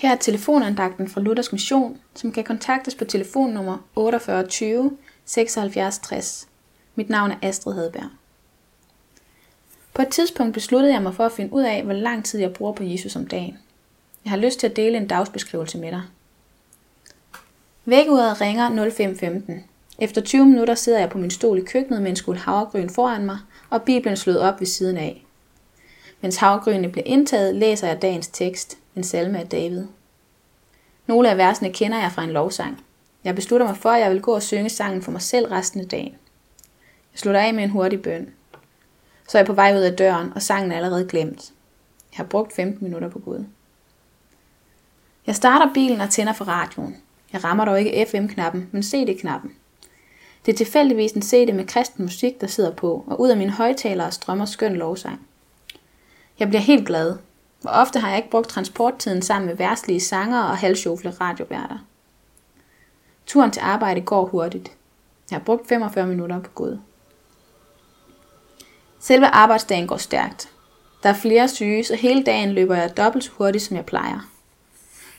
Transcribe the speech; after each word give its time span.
Her 0.00 0.10
er 0.12 0.16
telefonandagten 0.16 1.08
fra 1.08 1.20
Luthers 1.20 1.52
Mission, 1.52 1.98
som 2.14 2.32
kan 2.32 2.44
kontaktes 2.44 2.94
på 2.94 3.04
telefonnummer 3.04 3.78
48 3.96 4.46
20 4.46 4.96
76 5.24 5.98
60. 5.98 6.48
Mit 6.94 7.10
navn 7.10 7.30
er 7.30 7.36
Astrid 7.42 7.74
Hedberg. 7.74 8.10
På 9.94 10.02
et 10.02 10.08
tidspunkt 10.08 10.54
besluttede 10.54 10.92
jeg 10.92 11.02
mig 11.02 11.14
for 11.14 11.26
at 11.26 11.32
finde 11.32 11.52
ud 11.52 11.62
af, 11.62 11.82
hvor 11.82 11.92
lang 11.92 12.24
tid 12.24 12.40
jeg 12.40 12.52
bruger 12.52 12.72
på 12.72 12.84
Jesus 12.84 13.16
om 13.16 13.26
dagen. 13.26 13.58
Jeg 14.24 14.30
har 14.30 14.38
lyst 14.38 14.60
til 14.60 14.66
at 14.66 14.76
dele 14.76 14.96
en 14.96 15.06
dagsbeskrivelse 15.06 15.78
med 15.78 15.90
dig. 15.90 16.02
Vækkeuret 17.84 18.40
ringer 18.40 18.70
05.15. 19.50 19.52
Efter 19.98 20.20
20 20.20 20.46
minutter 20.46 20.74
sidder 20.74 20.98
jeg 20.98 21.10
på 21.10 21.18
min 21.18 21.30
stol 21.30 21.58
i 21.58 21.64
køkkenet 21.64 22.02
med 22.02 22.10
en 22.10 22.16
skål 22.16 22.36
havregryn 22.36 22.88
foran 22.88 23.26
mig, 23.26 23.38
og 23.70 23.82
Bibelen 23.82 24.16
slået 24.16 24.40
op 24.40 24.60
ved 24.60 24.66
siden 24.66 24.96
af. 24.96 25.24
Mens 26.20 26.36
havgrynene 26.36 26.88
bliver 26.88 27.06
indtaget, 27.06 27.54
læser 27.54 27.86
jeg 27.86 28.02
dagens 28.02 28.28
tekst, 28.28 28.78
en 28.96 29.04
salme 29.04 29.38
af 29.38 29.48
David. 29.48 29.86
Nogle 31.06 31.30
af 31.30 31.36
versene 31.36 31.72
kender 31.72 31.98
jeg 31.98 32.12
fra 32.12 32.24
en 32.24 32.30
lovsang. 32.30 32.84
Jeg 33.24 33.34
beslutter 33.34 33.66
mig 33.66 33.76
for, 33.76 33.90
at 33.90 34.00
jeg 34.00 34.10
vil 34.10 34.22
gå 34.22 34.34
og 34.34 34.42
synge 34.42 34.70
sangen 34.70 35.02
for 35.02 35.10
mig 35.10 35.22
selv 35.22 35.46
resten 35.46 35.80
af 35.80 35.88
dagen. 35.88 36.14
Jeg 37.12 37.18
slutter 37.18 37.40
af 37.40 37.54
med 37.54 37.64
en 37.64 37.70
hurtig 37.70 38.02
bøn. 38.02 38.28
Så 39.28 39.38
er 39.38 39.40
jeg 39.40 39.46
på 39.46 39.52
vej 39.52 39.74
ud 39.76 39.82
af 39.82 39.96
døren, 39.96 40.32
og 40.34 40.42
sangen 40.42 40.72
er 40.72 40.76
allerede 40.76 41.08
glemt. 41.08 41.52
Jeg 42.12 42.16
har 42.16 42.24
brugt 42.24 42.52
15 42.52 42.84
minutter 42.84 43.08
på 43.08 43.18
Gud. 43.18 43.44
Jeg 45.26 45.34
starter 45.34 45.74
bilen 45.74 46.00
og 46.00 46.10
tænder 46.10 46.32
for 46.32 46.44
radioen. 46.44 46.96
Jeg 47.32 47.44
rammer 47.44 47.64
dog 47.64 47.80
ikke 47.80 48.06
FM-knappen, 48.06 48.68
men 48.72 48.82
CD-knappen. 48.82 49.54
Det 50.46 50.52
er 50.52 50.56
tilfældigvis 50.56 51.12
en 51.12 51.22
CD 51.22 51.54
med 51.54 51.66
kristen 51.66 52.04
musik, 52.04 52.40
der 52.40 52.46
sidder 52.46 52.70
på, 52.70 53.04
og 53.06 53.20
ud 53.20 53.28
af 53.28 53.36
mine 53.36 53.50
højtalere 53.50 54.12
strømmer 54.12 54.44
skøn 54.44 54.76
lovsang. 54.76 55.26
Jeg 56.40 56.48
bliver 56.48 56.62
helt 56.62 56.86
glad. 56.86 57.16
Hvor 57.60 57.70
ofte 57.70 57.98
har 57.98 58.08
jeg 58.08 58.16
ikke 58.16 58.30
brugt 58.30 58.48
transporttiden 58.48 59.22
sammen 59.22 59.48
med 59.48 59.56
værtslige 59.56 60.00
sanger 60.00 60.42
og 60.42 60.58
halvsjofle 60.58 61.10
radioværter. 61.10 61.78
Turen 63.26 63.50
til 63.50 63.60
arbejde 63.60 64.00
går 64.00 64.26
hurtigt. 64.26 64.72
Jeg 65.30 65.38
har 65.38 65.44
brugt 65.44 65.68
45 65.68 66.06
minutter 66.06 66.40
på 66.40 66.50
gået. 66.50 66.80
Selve 69.00 69.26
arbejdsdagen 69.26 69.86
går 69.86 69.96
stærkt. 69.96 70.48
Der 71.02 71.08
er 71.08 71.14
flere 71.14 71.48
syge, 71.48 71.84
så 71.84 71.94
hele 71.94 72.22
dagen 72.24 72.52
løber 72.52 72.76
jeg 72.76 72.96
dobbelt 72.96 73.24
så 73.24 73.30
hurtigt, 73.30 73.64
som 73.64 73.76
jeg 73.76 73.86
plejer. 73.86 74.30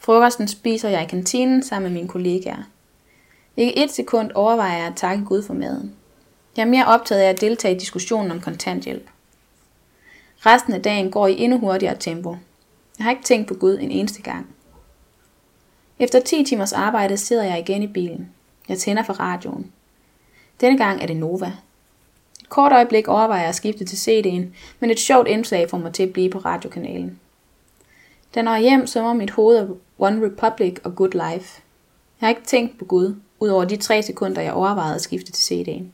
Frokosten 0.00 0.48
spiser 0.48 0.88
jeg 0.88 1.02
i 1.02 1.06
kantinen 1.06 1.62
sammen 1.62 1.92
med 1.92 2.00
mine 2.00 2.08
kollegaer. 2.08 2.62
Ikke 3.56 3.84
et 3.84 3.90
sekund 3.90 4.30
overvejer 4.34 4.78
jeg 4.78 4.86
at 4.86 4.96
takke 4.96 5.24
Gud 5.24 5.42
for 5.42 5.54
maden. 5.54 5.94
Jeg 6.56 6.62
er 6.62 6.66
mere 6.66 6.86
optaget 6.86 7.20
af 7.20 7.28
at 7.28 7.40
deltage 7.40 7.74
i 7.74 7.78
diskussionen 7.78 8.30
om 8.30 8.40
kontanthjælp. 8.40 9.08
Resten 10.46 10.72
af 10.72 10.82
dagen 10.82 11.10
går 11.10 11.26
i 11.26 11.40
endnu 11.40 11.58
hurtigere 11.58 11.96
tempo. 12.00 12.36
Jeg 12.98 13.04
har 13.04 13.10
ikke 13.10 13.22
tænkt 13.22 13.48
på 13.48 13.54
Gud 13.54 13.78
en 13.80 13.90
eneste 13.90 14.22
gang. 14.22 14.46
Efter 15.98 16.20
10 16.20 16.44
timers 16.44 16.72
arbejde 16.72 17.16
sidder 17.16 17.44
jeg 17.44 17.58
igen 17.58 17.82
i 17.82 17.86
bilen. 17.86 18.30
Jeg 18.68 18.78
tænder 18.78 19.02
for 19.02 19.12
radioen. 19.12 19.72
Denne 20.60 20.78
gang 20.78 21.02
er 21.02 21.06
det 21.06 21.16
Nova. 21.16 21.52
Et 22.40 22.48
kort 22.48 22.72
øjeblik 22.72 23.08
overvejer 23.08 23.40
jeg 23.40 23.48
at 23.48 23.54
skifte 23.54 23.84
til 23.84 23.96
CD'en, 23.96 24.56
men 24.80 24.90
et 24.90 24.98
sjovt 24.98 25.28
indslag 25.28 25.70
får 25.70 25.78
mig 25.78 25.92
til 25.92 26.02
at 26.02 26.12
blive 26.12 26.30
på 26.30 26.38
radiokanalen. 26.38 27.20
Da 28.34 28.42
når 28.42 28.52
jeg 28.52 28.62
hjem, 28.62 28.86
summer 28.86 29.14
mit 29.14 29.30
hoved 29.30 29.56
af 29.56 29.66
One 29.98 30.26
Republic 30.26 30.76
og 30.84 30.96
Good 30.96 31.12
Life. 31.12 31.62
Jeg 32.20 32.26
har 32.26 32.28
ikke 32.28 32.44
tænkt 32.44 32.78
på 32.78 32.84
Gud, 32.84 33.16
udover 33.40 33.64
de 33.64 33.76
tre 33.76 34.02
sekunder, 34.02 34.42
jeg 34.42 34.52
overvejede 34.52 34.94
at 34.94 35.02
skifte 35.02 35.32
til 35.32 35.54
CD'en. 35.54 35.84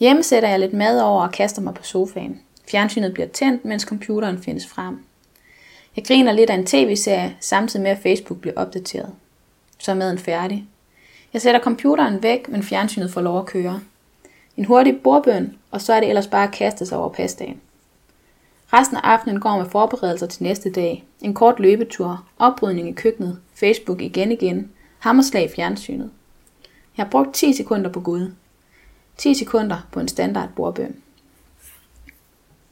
Hjemme 0.00 0.22
sætter 0.22 0.48
jeg 0.48 0.60
lidt 0.60 0.72
mad 0.72 1.00
over 1.00 1.22
og 1.22 1.32
kaster 1.32 1.62
mig 1.62 1.74
på 1.74 1.82
sofaen. 1.82 2.40
Fjernsynet 2.70 3.14
bliver 3.14 3.28
tændt, 3.28 3.64
mens 3.64 3.82
computeren 3.82 4.42
findes 4.42 4.66
frem. 4.66 5.04
Jeg 5.96 6.04
griner 6.04 6.32
lidt 6.32 6.50
af 6.50 6.54
en 6.54 6.66
tv-serie, 6.66 7.36
samtidig 7.40 7.82
med 7.82 7.90
at 7.90 8.02
Facebook 8.02 8.40
bliver 8.40 8.54
opdateret. 8.56 9.12
Så 9.78 9.90
er 9.90 9.94
maden 9.94 10.18
færdig. 10.18 10.68
Jeg 11.32 11.42
sætter 11.42 11.60
computeren 11.60 12.22
væk, 12.22 12.48
men 12.48 12.62
fjernsynet 12.62 13.10
får 13.10 13.20
lov 13.20 13.38
at 13.38 13.46
køre. 13.46 13.80
En 14.56 14.64
hurtig 14.64 15.00
bordbøn, 15.02 15.56
og 15.70 15.80
så 15.80 15.92
er 15.92 16.00
det 16.00 16.08
ellers 16.08 16.26
bare 16.26 16.48
at 16.48 16.54
kaste 16.54 16.86
sig 16.86 16.98
over 16.98 17.08
pastaen. 17.08 17.60
Resten 18.72 18.96
af 18.96 19.00
aftenen 19.02 19.40
går 19.40 19.58
med 19.58 19.70
forberedelser 19.70 20.26
til 20.26 20.42
næste 20.42 20.70
dag. 20.70 21.04
En 21.20 21.34
kort 21.34 21.60
løbetur, 21.60 22.24
oprydning 22.38 22.88
i 22.88 22.92
køkkenet, 22.92 23.38
Facebook 23.54 24.02
igen 24.02 24.32
igen, 24.32 24.70
hammerslag 24.98 25.44
i 25.44 25.54
fjernsynet. 25.54 26.10
Jeg 26.96 27.04
har 27.04 27.10
brugt 27.10 27.34
10 27.34 27.52
sekunder 27.52 27.92
på 27.92 28.00
Gud. 28.00 28.32
10 29.16 29.34
sekunder 29.34 29.86
på 29.92 30.00
en 30.00 30.08
standard 30.08 30.48
bordbøn. 30.56 30.96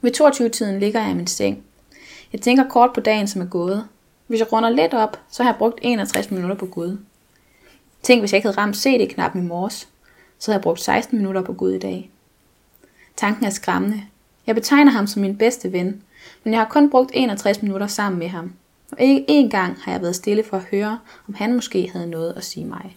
Ved 0.00 0.20
22-tiden 0.20 0.80
ligger 0.80 1.02
jeg 1.02 1.10
i 1.10 1.14
min 1.14 1.26
seng. 1.26 1.62
Jeg 2.32 2.40
tænker 2.40 2.68
kort 2.68 2.90
på 2.94 3.00
dagen, 3.00 3.28
som 3.28 3.42
er 3.42 3.46
gået. 3.46 3.88
Hvis 4.26 4.40
jeg 4.40 4.52
runder 4.52 4.70
lidt 4.70 4.94
op, 4.94 5.20
så 5.30 5.42
har 5.42 5.50
jeg 5.50 5.58
brugt 5.58 5.78
61 5.82 6.30
minutter 6.30 6.56
på 6.56 6.66
Gud. 6.66 6.98
Tænk, 8.02 8.20
hvis 8.20 8.32
jeg 8.32 8.38
ikke 8.38 8.48
havde 8.48 8.58
ramt 8.58 8.76
CD-knappen 8.76 9.42
i 9.42 9.46
morges, 9.46 9.88
så 10.38 10.50
havde 10.50 10.56
jeg 10.56 10.62
brugt 10.62 10.80
16 10.80 11.18
minutter 11.18 11.42
på 11.42 11.52
Gud 11.52 11.72
i 11.72 11.78
dag. 11.78 12.10
Tanken 13.16 13.44
er 13.44 13.50
skræmmende. 13.50 14.02
Jeg 14.46 14.54
betegner 14.54 14.92
ham 14.92 15.06
som 15.06 15.22
min 15.22 15.38
bedste 15.38 15.72
ven, 15.72 16.02
men 16.44 16.52
jeg 16.52 16.60
har 16.60 16.68
kun 16.68 16.90
brugt 16.90 17.10
61 17.14 17.62
minutter 17.62 17.86
sammen 17.86 18.18
med 18.18 18.28
ham. 18.28 18.52
Og 18.92 19.00
ikke 19.00 19.24
én 19.28 19.48
gang 19.48 19.76
har 19.82 19.92
jeg 19.92 20.00
været 20.00 20.16
stille 20.16 20.44
for 20.44 20.56
at 20.56 20.62
høre, 20.70 20.98
om 21.28 21.34
han 21.34 21.54
måske 21.54 21.90
havde 21.92 22.10
noget 22.10 22.32
at 22.36 22.44
sige 22.44 22.66
mig. 22.66 22.94